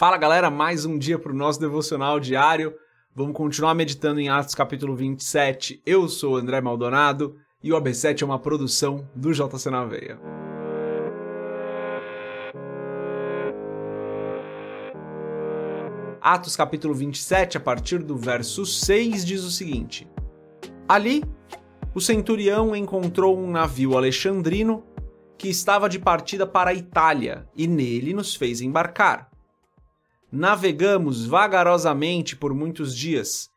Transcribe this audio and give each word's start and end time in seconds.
Fala 0.00 0.16
galera, 0.16 0.48
mais 0.50 0.86
um 0.86 0.96
dia 0.96 1.18
para 1.18 1.30
o 1.30 1.34
nosso 1.34 1.60
devocional 1.60 2.18
diário. 2.18 2.74
Vamos 3.14 3.36
continuar 3.36 3.74
meditando 3.74 4.18
em 4.18 4.30
Atos 4.30 4.54
capítulo 4.54 4.96
27. 4.96 5.82
Eu 5.84 6.08
sou 6.08 6.38
André 6.38 6.58
Maldonado 6.58 7.36
e 7.62 7.70
o 7.70 7.76
AB7 7.76 8.22
é 8.22 8.24
uma 8.24 8.38
produção 8.38 9.06
do 9.14 9.30
JC 9.30 9.68
na 9.68 9.84
Veia. 9.84 10.18
Atos 16.22 16.56
capítulo 16.56 16.94
27, 16.94 17.58
a 17.58 17.60
partir 17.60 17.98
do 17.98 18.16
verso 18.16 18.64
6, 18.64 19.22
diz 19.22 19.44
o 19.44 19.50
seguinte: 19.50 20.08
Ali, 20.88 21.22
o 21.94 22.00
centurião 22.00 22.74
encontrou 22.74 23.38
um 23.38 23.50
navio 23.50 23.98
alexandrino 23.98 24.82
que 25.36 25.50
estava 25.50 25.90
de 25.90 25.98
partida 25.98 26.46
para 26.46 26.70
a 26.70 26.74
Itália 26.74 27.46
e 27.54 27.66
nele 27.66 28.14
nos 28.14 28.34
fez 28.34 28.62
embarcar. 28.62 29.29
Navegamos 30.32 31.26
vagarosamente 31.26 32.36
por 32.36 32.54
muitos 32.54 32.96
dias 32.96 33.50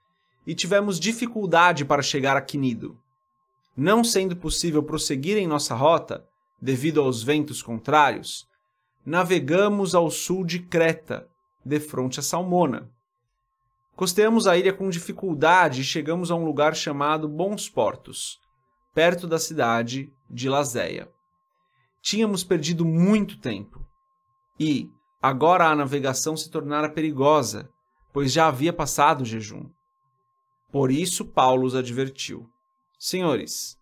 e 0.46 0.56
tivemos 0.56 1.00
dificuldade 1.00 1.86
para 1.86 2.02
chegar 2.02 2.36
a 2.36 2.42
Quinido. 2.42 2.98
Não 3.78 4.04
sendo 4.04 4.36
possível 4.36 4.82
prosseguir 4.82 5.38
em 5.38 5.48
nossa 5.48 5.76
rota, 5.76 6.28
devido 6.62 7.02
aos 7.02 7.22
ventos 7.22 7.62
contrários, 7.62 8.48
navegamos 9.06 9.94
ao 9.94 10.10
sul 10.10 10.46
de 10.46 10.60
Creta 10.60 11.28
de 11.64 11.80
fronte 11.80 12.20
a 12.20 12.24
Salmona. 12.24 12.90
Costeamos 13.96 14.48
a 14.48 14.58
ilha 14.58 14.74
com 14.74 14.90
dificuldade 14.90 15.82
e 15.82 15.84
chegamos 15.84 16.32
a 16.32 16.36
um 16.36 16.44
lugar 16.44 16.76
chamado 16.76 17.28
Bons 17.28 17.70
Portos, 17.70 18.40
perto 18.94 19.28
da 19.28 19.38
cidade 19.38 20.12
de 20.30 20.50
Lazéia. 20.50 21.10
Tínhamos 22.02 22.44
perdido 22.44 22.84
muito 22.84 23.38
tempo 23.40 23.86
e, 24.60 24.90
agora 25.24 25.70
a 25.70 25.76
navegação 25.76 26.36
se 26.36 26.50
tornara 26.50 26.90
perigosa, 26.90 27.70
pois 28.12 28.34
já 28.34 28.48
havia 28.48 28.74
passado 28.74 29.22
o 29.22 29.26
jejum. 29.26 29.70
Por 30.70 30.92
isso, 30.92 31.24
Paulo 31.24 31.66
os 31.66 31.76
advertiu: 31.76 32.50
Senhores, 33.00 33.78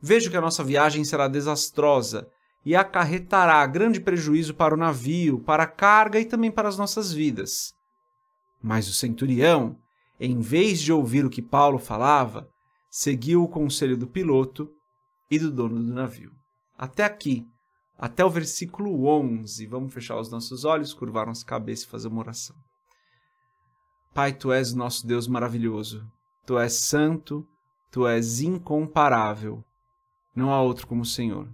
vejo 0.00 0.30
que 0.30 0.36
a 0.36 0.40
nossa 0.40 0.62
viagem 0.62 1.02
será 1.02 1.26
desastrosa 1.26 2.30
e 2.64 2.76
acarretará 2.76 3.66
grande 3.66 4.00
prejuízo 4.00 4.54
para 4.54 4.74
o 4.74 4.76
navio, 4.76 5.40
para 5.40 5.64
a 5.64 5.66
carga 5.66 6.20
e 6.20 6.24
também 6.24 6.52
para 6.52 6.68
as 6.68 6.78
nossas 6.78 7.12
vidas. 7.12 7.74
Mas 8.62 8.86
o 8.86 8.92
centurião, 8.92 9.76
em 10.20 10.38
vez 10.38 10.80
de 10.80 10.92
ouvir 10.92 11.24
o 11.24 11.30
que 11.30 11.42
Paulo 11.42 11.78
falava, 11.78 12.48
seguiu 12.88 13.42
o 13.42 13.48
conselho 13.48 13.96
do 13.96 14.06
piloto 14.06 14.70
e 15.28 15.36
do 15.36 15.50
dono 15.50 15.82
do 15.82 15.92
navio. 15.92 16.30
Até 16.78 17.02
aqui, 17.02 17.46
até 18.00 18.24
o 18.24 18.30
versículo 18.30 19.06
11. 19.06 19.66
Vamos 19.66 19.92
fechar 19.92 20.18
os 20.18 20.30
nossos 20.30 20.64
olhos, 20.64 20.94
curvar 20.94 21.26
nossa 21.26 21.44
cabeça 21.44 21.84
e 21.84 21.88
fazer 21.88 22.08
uma 22.08 22.20
oração. 22.20 22.56
Pai, 24.14 24.32
tu 24.32 24.50
és 24.50 24.72
nosso 24.72 25.06
Deus 25.06 25.28
maravilhoso. 25.28 26.10
Tu 26.46 26.58
és 26.58 26.72
santo, 26.72 27.46
tu 27.90 28.06
és 28.06 28.40
incomparável. 28.40 29.62
Não 30.34 30.50
há 30.50 30.62
outro 30.62 30.86
como 30.86 31.02
o 31.02 31.06
Senhor. 31.06 31.46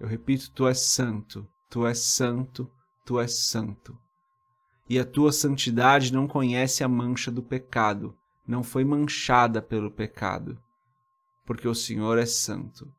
Eu 0.00 0.08
repito, 0.08 0.50
tu 0.50 0.66
és 0.66 0.80
santo, 0.80 1.46
tu 1.70 1.86
és 1.86 2.00
santo, 2.00 2.68
tu 3.06 3.20
és 3.20 3.32
santo. 3.46 3.96
E 4.88 4.98
a 4.98 5.04
tua 5.04 5.30
santidade 5.30 6.12
não 6.12 6.26
conhece 6.26 6.82
a 6.82 6.88
mancha 6.88 7.30
do 7.30 7.44
pecado, 7.44 8.12
não 8.44 8.64
foi 8.64 8.84
manchada 8.84 9.62
pelo 9.62 9.90
pecado, 9.90 10.58
porque 11.46 11.68
o 11.68 11.74
Senhor 11.74 12.18
é 12.18 12.26
santo. 12.26 12.92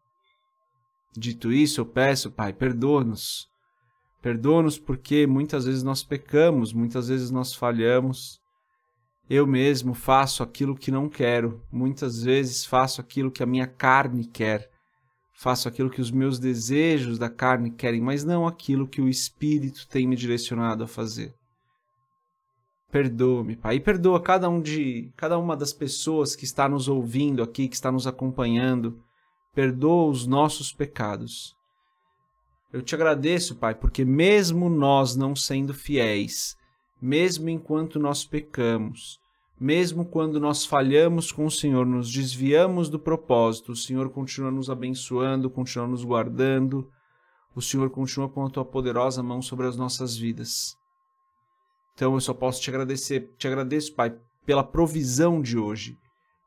Dito 1.16 1.52
isso, 1.52 1.82
eu 1.82 1.86
peço, 1.86 2.32
Pai, 2.32 2.54
perdoa-nos. 2.54 3.48
Perdoa-nos 4.22 4.80
porque 4.80 5.28
muitas 5.28 5.66
vezes 5.66 5.84
nós 5.84 6.04
pecamos, 6.04 6.74
muitas 6.74 7.08
vezes 7.08 7.30
nós 7.30 7.54
falhamos. 7.54 8.40
Eu 9.30 9.48
mesmo 9.48 9.94
faço 9.94 10.44
aquilo 10.44 10.76
que 10.76 10.92
não 10.92 11.08
quero, 11.08 11.62
muitas 11.72 12.24
vezes 12.24 12.66
faço 12.66 13.00
aquilo 13.00 13.32
que 13.32 13.44
a 13.44 13.46
minha 13.46 13.68
carne 13.68 14.26
quer 14.26 14.70
faço 15.34 15.68
aquilo 15.68 15.90
que 15.90 16.00
os 16.00 16.12
meus 16.12 16.40
desejos 16.40 17.18
da 17.18 17.30
carne 17.30 17.72
querem, 17.72 18.00
mas 18.00 18.24
não 18.24 18.48
aquilo 18.48 18.88
que 18.88 19.02
o 19.02 19.10
Espírito 19.10 19.88
tem 19.90 20.08
me 20.08 20.16
direcionado 20.16 20.84
a 20.84 20.88
fazer. 20.88 21.34
Perdoa-me, 22.92 23.56
Pai, 23.56 23.76
e 23.76 23.80
perdoa 23.80 24.22
cada 24.22 24.48
um 24.48 24.62
de 24.62 25.12
cada 25.18 25.38
uma 25.38 25.58
das 25.58 25.74
pessoas 25.74 26.36
que 26.36 26.46
está 26.46 26.70
nos 26.70 26.88
ouvindo 26.88 27.42
aqui, 27.42 27.68
que 27.68 27.76
está 27.76 27.92
nos 27.92 28.06
acompanhando. 28.06 29.04
Perdoa 29.54 30.10
os 30.10 30.26
nossos 30.26 30.74
pecados. 30.74 31.56
Eu 32.72 32.82
te 32.82 32.96
agradeço, 32.96 33.56
Pai, 33.56 33.76
porque 33.76 34.04
mesmo 34.04 34.68
nós 34.68 35.16
não 35.16 35.36
sendo 35.36 35.74
fiéis, 35.74 36.58
mesmo 37.00 37.50
enquanto 37.50 38.00
nós 38.00 38.26
pecamos, 38.26 39.20
mesmo 39.60 40.06
quando 40.06 40.40
nós 40.40 40.66
falhamos 40.66 41.32
com 41.32 41.46
o 41.46 41.52
Senhor, 41.52 41.86
nos 41.86 42.12
desviamos 42.12 42.90
do 42.90 42.98
propósito, 42.98 43.74
o 43.74 43.76
Senhor 43.76 44.10
continua 44.10 44.50
nos 44.50 44.70
abençoando, 44.70 45.50
continua 45.50 45.88
nos 45.88 46.04
guardando, 46.04 46.90
o 47.56 47.62
Senhor 47.62 47.90
continua 47.92 48.28
com 48.28 48.46
a 48.46 48.50
tua 48.50 48.66
poderosa 48.66 49.22
mão 49.22 49.42
sobre 49.42 49.68
as 49.68 49.78
nossas 49.78 50.18
vidas. 50.18 50.76
Então 51.94 52.16
eu 52.16 52.20
só 52.20 52.34
posso 52.34 52.60
te 52.60 52.70
agradecer, 52.70 53.32
te 53.38 53.48
agradeço, 53.48 53.94
Pai, 53.94 54.18
pela 54.46 54.64
provisão 54.64 55.42
de 55.42 55.58
hoje. 55.58 55.98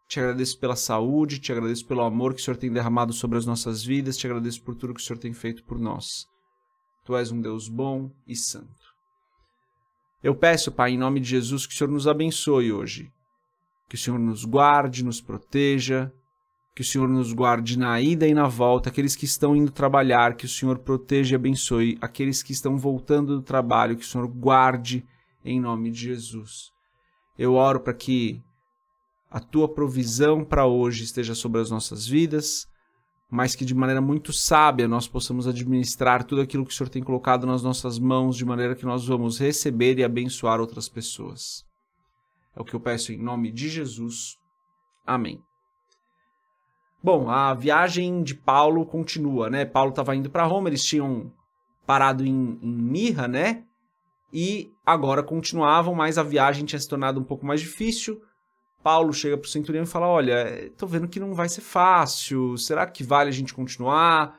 Te 0.08 0.20
agradeço 0.20 0.58
pela 0.58 0.76
saúde, 0.76 1.40
te 1.40 1.50
agradeço 1.50 1.84
pelo 1.86 2.02
amor 2.02 2.32
que 2.32 2.40
o 2.40 2.44
Senhor 2.44 2.56
tem 2.56 2.72
derramado 2.72 3.12
sobre 3.12 3.38
as 3.38 3.46
nossas 3.46 3.84
vidas, 3.84 4.16
te 4.16 4.26
agradeço 4.26 4.62
por 4.62 4.74
tudo 4.76 4.94
que 4.94 5.00
o 5.00 5.04
Senhor 5.04 5.18
tem 5.18 5.32
feito 5.32 5.64
por 5.64 5.78
nós. 5.78 6.26
Tu 7.04 7.16
és 7.16 7.32
um 7.32 7.40
Deus 7.40 7.68
bom 7.68 8.10
e 8.26 8.36
santo. 8.36 8.94
Eu 10.22 10.34
peço, 10.34 10.72
Pai, 10.72 10.92
em 10.92 10.98
nome 10.98 11.20
de 11.20 11.28
Jesus, 11.28 11.66
que 11.66 11.74
o 11.74 11.76
Senhor 11.76 11.90
nos 11.90 12.08
abençoe 12.08 12.72
hoje. 12.72 13.12
Que 13.88 13.94
o 13.94 13.98
Senhor 13.98 14.18
nos 14.18 14.44
guarde, 14.44 15.04
nos 15.04 15.20
proteja, 15.20 16.12
que 16.74 16.82
o 16.82 16.84
Senhor 16.84 17.08
nos 17.08 17.32
guarde 17.32 17.78
na 17.78 18.00
ida 18.00 18.28
e 18.28 18.34
na 18.34 18.46
volta, 18.46 18.90
aqueles 18.90 19.16
que 19.16 19.24
estão 19.24 19.56
indo 19.56 19.70
trabalhar, 19.70 20.36
que 20.36 20.44
o 20.44 20.48
Senhor 20.48 20.78
proteja 20.78 21.34
e 21.34 21.36
abençoe, 21.36 21.96
aqueles 22.00 22.42
que 22.42 22.52
estão 22.52 22.76
voltando 22.76 23.36
do 23.36 23.42
trabalho, 23.42 23.96
que 23.96 24.04
o 24.04 24.06
Senhor 24.06 24.26
guarde 24.26 25.06
em 25.44 25.60
nome 25.60 25.90
de 25.90 26.00
Jesus. 26.00 26.70
Eu 27.38 27.54
oro 27.54 27.80
para 27.80 27.94
que 27.94 28.42
a 29.31 29.41
tua 29.41 29.69
provisão 29.69 30.44
para 30.44 30.66
hoje 30.66 31.04
esteja 31.04 31.34
sobre 31.34 31.60
as 31.60 31.70
nossas 31.70 32.06
vidas, 32.06 32.69
mas 33.28 33.54
que 33.54 33.64
de 33.64 33.75
maneira 33.75 34.00
muito 34.00 34.32
sábia 34.32 34.87
nós 34.87 35.09
possamos 35.09 35.48
administrar 35.48 36.25
tudo 36.25 36.41
aquilo 36.41 36.64
que 36.64 36.72
o 36.72 36.75
Senhor 36.75 36.88
tem 36.88 37.03
colocado 37.03 37.47
nas 37.47 37.62
nossas 37.62 37.98
mãos, 37.98 38.36
de 38.36 38.44
maneira 38.44 38.75
que 38.75 38.86
nós 38.86 39.06
vamos 39.06 39.38
receber 39.38 39.98
e 39.98 40.04
abençoar 40.04 40.60
outras 40.60 40.88
pessoas. 40.88 41.65
É 42.54 42.60
o 42.60 42.65
que 42.65 42.75
eu 42.75 42.81
peço 42.81 43.12
em 43.12 43.19
nome 43.19 43.50
de 43.50 43.69
Jesus. 43.69 44.38
Amém. 45.04 45.42
Bom, 47.03 47.28
a 47.28 47.53
viagem 47.53 48.22
de 48.22 48.34
Paulo 48.34 48.86
continua, 48.86 49.50
né? 49.50 49.65
Paulo 49.65 49.91
estava 49.91 50.16
indo 50.16 50.31
para 50.31 50.44
Roma, 50.44 50.69
eles 50.69 50.84
tinham 50.84 51.32
parado 51.86 52.25
em, 52.25 52.59
em 52.60 52.72
Mirra, 52.72 53.28
né? 53.28 53.65
E 54.32 54.72
agora 54.84 55.22
continuavam, 55.22 55.94
mas 55.94 56.19
a 56.19 56.22
viagem 56.22 56.65
tinha 56.65 56.81
se 56.81 56.88
tornado 56.88 57.20
um 57.20 57.25
pouco 57.25 57.47
mais 57.47 57.60
difícil. 57.60 58.20
Paulo 58.82 59.12
chega 59.12 59.37
para 59.37 59.47
o 59.47 59.50
centurião 59.50 59.84
e 59.84 59.87
fala: 59.87 60.06
Olha, 60.06 60.66
estou 60.66 60.88
vendo 60.88 61.09
que 61.09 61.20
não 61.20 61.34
vai 61.34 61.48
ser 61.48 61.60
fácil, 61.60 62.56
será 62.56 62.87
que 62.87 63.03
vale 63.03 63.31
a 63.31 63.32
gente 63.32 63.54
continuar? 63.54 64.38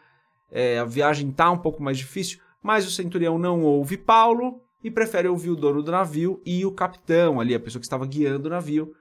É, 0.50 0.80
a 0.80 0.86
viagem 0.86 1.30
está 1.30 1.52
um 1.52 1.58
pouco 1.58 1.84
mais 1.84 1.98
difícil, 1.98 2.40
mas 2.62 2.86
o 2.88 2.92
centurião 2.92 3.38
não 3.38 3.64
ouve 3.64 3.97
Paulo 3.97 4.62
e 4.84 4.90
prefere 4.90 5.28
ouvir 5.28 5.50
o 5.50 5.56
dono 5.56 5.84
do 5.84 5.92
navio 5.92 6.42
e 6.46 6.66
o 6.66 6.72
capitão 6.72 7.40
ali, 7.40 7.53
a 7.53 7.59
pessoa 7.59 7.80
que 7.80 7.86
estava 7.86 8.06
guiando 8.06 8.47
o 8.47 8.52
navio. 8.52 8.94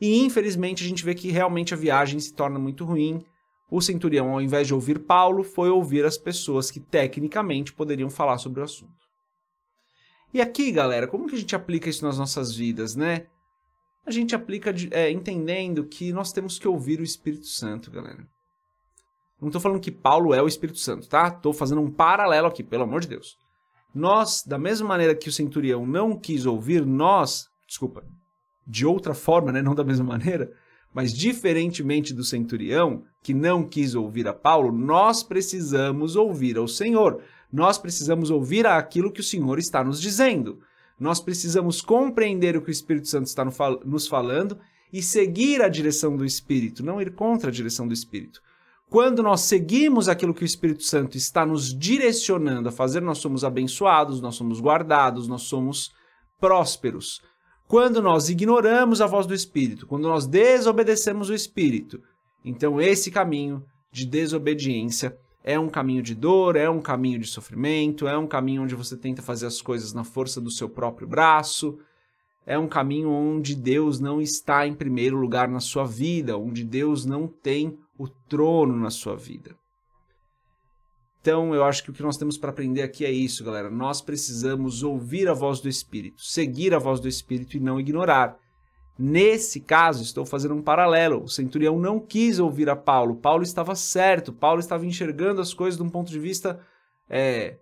E 0.00 0.20
infelizmente 0.20 0.84
a 0.84 0.88
gente 0.88 1.04
vê 1.04 1.14
que 1.14 1.30
realmente 1.30 1.74
a 1.74 1.76
viagem 1.76 2.20
se 2.20 2.32
torna 2.32 2.58
muito 2.58 2.84
ruim. 2.84 3.22
O 3.70 3.82
centurião, 3.82 4.30
ao 4.30 4.40
invés 4.40 4.66
de 4.66 4.72
ouvir 4.72 5.00
Paulo, 5.00 5.42
foi 5.42 5.68
ouvir 5.68 6.04
as 6.04 6.16
pessoas 6.16 6.70
que 6.70 6.80
tecnicamente 6.80 7.72
poderiam 7.72 8.08
falar 8.08 8.38
sobre 8.38 8.60
o 8.60 8.64
assunto. 8.64 9.08
E 10.32 10.40
aqui, 10.40 10.70
galera, 10.70 11.06
como 11.06 11.26
que 11.26 11.34
a 11.34 11.38
gente 11.38 11.56
aplica 11.56 11.88
isso 11.88 12.04
nas 12.04 12.18
nossas 12.18 12.54
vidas, 12.54 12.94
né? 12.94 13.26
A 14.08 14.10
gente 14.10 14.34
aplica 14.34 14.74
é, 14.90 15.10
entendendo 15.10 15.84
que 15.84 16.12
nós 16.12 16.32
temos 16.32 16.58
que 16.58 16.66
ouvir 16.66 16.98
o 17.00 17.04
Espírito 17.04 17.46
Santo, 17.46 17.90
galera. 17.90 18.26
Não 19.40 19.48
estou 19.48 19.60
falando 19.60 19.80
que 19.80 19.92
Paulo 19.92 20.34
é 20.34 20.42
o 20.42 20.48
Espírito 20.48 20.78
Santo, 20.78 21.08
tá? 21.08 21.28
Estou 21.28 21.52
fazendo 21.52 21.80
um 21.80 21.90
paralelo 21.90 22.48
aqui, 22.48 22.62
pelo 22.64 22.82
amor 22.82 23.00
de 23.00 23.08
Deus. 23.08 23.36
Nós, 23.94 24.42
da 24.44 24.58
mesma 24.58 24.88
maneira 24.88 25.14
que 25.14 25.28
o 25.28 25.32
centurião 25.32 25.86
não 25.86 26.18
quis 26.18 26.44
ouvir, 26.44 26.84
nós, 26.84 27.48
desculpa, 27.66 28.02
de 28.66 28.84
outra 28.84 29.14
forma, 29.14 29.52
né? 29.52 29.62
não 29.62 29.74
da 29.74 29.84
mesma 29.84 30.04
maneira, 30.04 30.52
mas 30.92 31.12
diferentemente 31.12 32.12
do 32.12 32.24
centurião, 32.24 33.04
que 33.22 33.32
não 33.32 33.66
quis 33.66 33.94
ouvir 33.94 34.26
a 34.26 34.32
Paulo, 34.32 34.72
nós 34.72 35.22
precisamos 35.22 36.16
ouvir 36.16 36.56
ao 36.56 36.66
Senhor. 36.66 37.22
Nós 37.52 37.78
precisamos 37.78 38.30
ouvir 38.30 38.66
aquilo 38.66 39.12
que 39.12 39.20
o 39.20 39.24
Senhor 39.24 39.58
está 39.58 39.84
nos 39.84 40.00
dizendo. 40.00 40.60
Nós 40.98 41.20
precisamos 41.20 41.80
compreender 41.80 42.56
o 42.56 42.62
que 42.62 42.70
o 42.70 42.72
Espírito 42.72 43.08
Santo 43.08 43.26
está 43.26 43.44
nos 43.84 44.08
falando 44.08 44.58
e 44.92 45.02
seguir 45.02 45.62
a 45.62 45.68
direção 45.68 46.16
do 46.16 46.24
Espírito, 46.24 46.84
não 46.84 47.00
ir 47.00 47.14
contra 47.14 47.50
a 47.50 47.52
direção 47.52 47.86
do 47.86 47.94
Espírito. 47.94 48.40
Quando 48.90 49.22
nós 49.22 49.42
seguimos 49.42 50.08
aquilo 50.08 50.32
que 50.32 50.42
o 50.42 50.46
Espírito 50.46 50.82
Santo 50.82 51.16
está 51.16 51.44
nos 51.44 51.76
direcionando 51.78 52.70
a 52.70 52.72
fazer, 52.72 53.02
nós 53.02 53.18
somos 53.18 53.44
abençoados, 53.44 54.20
nós 54.20 54.34
somos 54.34 54.60
guardados, 54.60 55.28
nós 55.28 55.42
somos 55.42 55.92
prósperos. 56.40 57.20
Quando 57.66 58.00
nós 58.00 58.30
ignoramos 58.30 59.02
a 59.02 59.06
voz 59.06 59.26
do 59.26 59.34
Espírito, 59.34 59.86
quando 59.86 60.08
nós 60.08 60.26
desobedecemos 60.26 61.28
o 61.28 61.34
Espírito, 61.34 62.00
então 62.42 62.80
esse 62.80 63.10
caminho 63.10 63.62
de 63.92 64.06
desobediência 64.06 65.14
é 65.42 65.58
um 65.58 65.68
caminho 65.68 66.02
de 66.02 66.14
dor, 66.14 66.56
é 66.56 66.68
um 66.68 66.80
caminho 66.80 67.18
de 67.18 67.26
sofrimento, 67.26 68.06
é 68.06 68.16
um 68.18 68.26
caminho 68.26 68.62
onde 68.62 68.74
você 68.74 68.96
tenta 68.96 69.22
fazer 69.22 69.46
as 69.46 69.62
coisas 69.62 69.92
na 69.92 70.04
força 70.04 70.40
do 70.40 70.50
seu 70.50 70.68
próprio 70.68 71.06
braço, 71.06 71.78
é 72.44 72.58
um 72.58 72.66
caminho 72.66 73.10
onde 73.10 73.54
Deus 73.54 74.00
não 74.00 74.20
está 74.20 74.66
em 74.66 74.74
primeiro 74.74 75.18
lugar 75.18 75.48
na 75.48 75.60
sua 75.60 75.84
vida, 75.84 76.38
onde 76.38 76.64
Deus 76.64 77.04
não 77.04 77.26
tem 77.26 77.78
o 77.98 78.08
trono 78.08 78.74
na 78.74 78.90
sua 78.90 79.16
vida. 79.16 79.54
Então, 81.20 81.54
eu 81.54 81.62
acho 81.64 81.82
que 81.82 81.90
o 81.90 81.92
que 81.92 82.02
nós 82.02 82.16
temos 82.16 82.38
para 82.38 82.50
aprender 82.50 82.80
aqui 82.80 83.04
é 83.04 83.10
isso, 83.10 83.44
galera. 83.44 83.68
Nós 83.68 84.00
precisamos 84.00 84.82
ouvir 84.82 85.28
a 85.28 85.34
voz 85.34 85.60
do 85.60 85.68
Espírito, 85.68 86.22
seguir 86.22 86.72
a 86.72 86.78
voz 86.78 87.00
do 87.00 87.08
Espírito 87.08 87.56
e 87.56 87.60
não 87.60 87.78
ignorar. 87.78 88.38
Nesse 88.98 89.60
caso, 89.60 90.02
estou 90.02 90.26
fazendo 90.26 90.54
um 90.54 90.62
paralelo. 90.62 91.22
O 91.22 91.28
centurião 91.28 91.78
não 91.78 92.00
quis 92.00 92.40
ouvir 92.40 92.68
a 92.68 92.74
Paulo. 92.74 93.14
Paulo 93.14 93.44
estava 93.44 93.76
certo. 93.76 94.32
Paulo 94.32 94.58
estava 94.58 94.84
enxergando 94.84 95.40
as 95.40 95.54
coisas 95.54 95.78
de 95.78 95.84
um 95.84 95.88
ponto 95.88 96.10
de 96.10 96.18
vista, 96.18 96.58
é, 97.08 97.58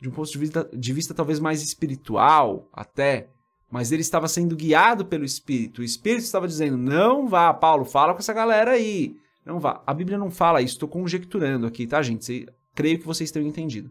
de 0.00 0.08
um 0.08 0.12
ponto 0.12 0.30
de 0.30 0.36
vista, 0.38 0.68
de 0.72 0.92
vista 0.92 1.14
talvez 1.14 1.38
mais 1.38 1.62
espiritual, 1.62 2.68
até. 2.72 3.28
Mas 3.70 3.92
ele 3.92 4.00
estava 4.00 4.26
sendo 4.26 4.56
guiado 4.56 5.06
pelo 5.06 5.24
Espírito. 5.24 5.80
O 5.80 5.84
Espírito 5.84 6.24
estava 6.24 6.48
dizendo: 6.48 6.76
não 6.76 7.28
vá, 7.28 7.54
Paulo, 7.54 7.84
fala 7.84 8.12
com 8.12 8.18
essa 8.18 8.32
galera 8.32 8.72
aí. 8.72 9.16
Não 9.44 9.60
vá. 9.60 9.80
A 9.86 9.94
Bíblia 9.94 10.18
não 10.18 10.30
fala 10.30 10.60
isso, 10.60 10.74
estou 10.74 10.88
conjecturando 10.88 11.66
aqui, 11.66 11.86
tá, 11.86 12.02
gente? 12.02 12.46
Creio 12.74 12.98
que 12.98 13.06
vocês 13.06 13.30
tenham 13.30 13.48
entendido. 13.48 13.90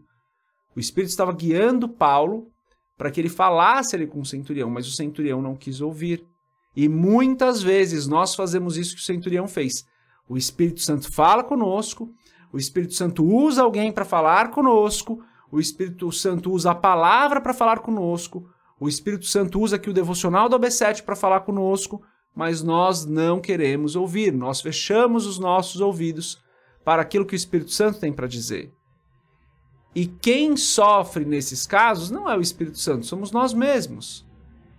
O 0.76 0.80
Espírito 0.80 1.10
estava 1.10 1.32
guiando 1.32 1.88
Paulo 1.88 2.50
para 2.96 3.10
que 3.10 3.20
ele 3.20 3.28
falasse 3.28 3.96
ali 3.96 4.06
com 4.06 4.20
o 4.20 4.26
centurião, 4.26 4.68
mas 4.68 4.86
o 4.86 4.92
centurião 4.92 5.40
não 5.40 5.56
quis 5.56 5.80
ouvir. 5.80 6.24
E 6.76 6.88
muitas 6.88 7.62
vezes 7.62 8.06
nós 8.06 8.34
fazemos 8.34 8.76
isso 8.76 8.94
que 8.94 9.00
o 9.00 9.04
centurião 9.04 9.48
fez. 9.48 9.84
O 10.28 10.36
Espírito 10.36 10.80
Santo 10.80 11.10
fala 11.10 11.42
conosco, 11.42 12.12
o 12.52 12.58
Espírito 12.58 12.94
Santo 12.94 13.24
usa 13.24 13.62
alguém 13.62 13.90
para 13.90 14.04
falar 14.04 14.50
conosco, 14.50 15.22
o 15.50 15.58
Espírito 15.58 16.12
Santo 16.12 16.52
usa 16.52 16.72
a 16.72 16.74
palavra 16.74 17.40
para 17.40 17.54
falar 17.54 17.80
conosco, 17.80 18.48
o 18.78 18.88
Espírito 18.88 19.26
Santo 19.26 19.60
usa 19.60 19.76
aqui 19.76 19.90
o 19.90 19.94
devocional 19.94 20.48
do 20.48 20.58
AB7 20.58 21.02
para 21.02 21.16
falar 21.16 21.40
conosco, 21.40 22.02
mas 22.34 22.62
nós 22.62 23.04
não 23.04 23.40
queremos 23.40 23.96
ouvir, 23.96 24.32
nós 24.32 24.60
fechamos 24.60 25.26
os 25.26 25.38
nossos 25.38 25.80
ouvidos 25.80 26.38
para 26.84 27.02
aquilo 27.02 27.26
que 27.26 27.34
o 27.34 27.36
Espírito 27.36 27.72
Santo 27.72 27.98
tem 27.98 28.12
para 28.12 28.28
dizer. 28.28 28.72
E 29.94 30.06
quem 30.06 30.56
sofre 30.56 31.24
nesses 31.24 31.66
casos 31.66 32.10
não 32.10 32.30
é 32.30 32.36
o 32.36 32.40
Espírito 32.40 32.78
Santo, 32.78 33.06
somos 33.06 33.32
nós 33.32 33.52
mesmos. 33.52 34.27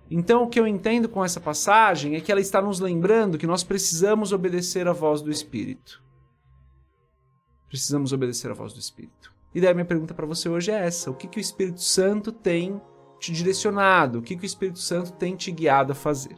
Então, 0.09 0.43
o 0.43 0.47
que 0.47 0.59
eu 0.59 0.65
entendo 0.65 1.07
com 1.07 1.23
essa 1.23 1.39
passagem 1.39 2.15
é 2.15 2.21
que 2.21 2.31
ela 2.31 2.41
está 2.41 2.61
nos 2.61 2.79
lembrando 2.79 3.37
que 3.37 3.45
nós 3.45 3.63
precisamos 3.63 4.31
obedecer 4.31 4.87
à 4.87 4.93
voz 4.93 5.21
do 5.21 5.29
Espírito. 5.29 6.01
Precisamos 7.67 8.11
obedecer 8.11 8.49
à 8.49 8.53
voz 8.53 8.73
do 8.73 8.79
Espírito. 8.79 9.31
E 9.53 9.61
daí 9.61 9.73
minha 9.73 9.85
pergunta 9.85 10.13
para 10.13 10.25
você 10.25 10.49
hoje 10.49 10.71
é 10.71 10.85
essa: 10.85 11.11
o 11.11 11.13
que, 11.13 11.27
que 11.27 11.37
o 11.37 11.41
Espírito 11.41 11.81
Santo 11.81 12.31
tem 12.31 12.81
te 13.19 13.31
direcionado? 13.31 14.19
O 14.19 14.21
que, 14.21 14.35
que 14.35 14.43
o 14.43 14.45
Espírito 14.45 14.79
Santo 14.79 15.11
tem 15.13 15.35
te 15.35 15.51
guiado 15.51 15.91
a 15.91 15.95
fazer? 15.95 16.35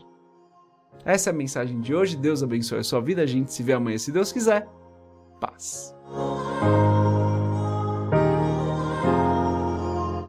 Essa 1.05 1.29
é 1.29 1.31
a 1.31 1.35
mensagem 1.35 1.79
de 1.79 1.95
hoje. 1.95 2.17
Deus 2.17 2.43
abençoe 2.43 2.79
a 2.79 2.83
sua 2.83 3.01
vida. 3.01 3.21
A 3.21 3.25
gente 3.25 3.53
se 3.53 3.63
vê 3.63 3.73
amanhã, 3.73 3.97
se 3.97 4.11
Deus 4.11 4.31
quiser. 4.31 4.67
Paz. 5.39 5.95